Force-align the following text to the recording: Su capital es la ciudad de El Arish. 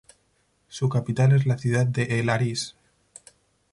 Su 0.67 0.89
capital 0.89 1.31
es 1.33 1.45
la 1.45 1.59
ciudad 1.59 1.85
de 1.85 2.19
El 2.19 2.29
Arish. 2.31 2.73